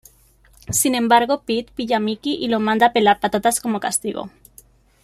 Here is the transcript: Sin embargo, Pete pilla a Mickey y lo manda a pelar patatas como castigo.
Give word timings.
Sin 0.71 0.95
embargo, 0.95 1.43
Pete 1.45 1.71
pilla 1.75 1.97
a 1.97 1.99
Mickey 1.99 2.33
y 2.43 2.47
lo 2.47 2.59
manda 2.59 2.87
a 2.87 2.91
pelar 2.91 3.19
patatas 3.19 3.59
como 3.61 3.79
castigo. 3.79 4.31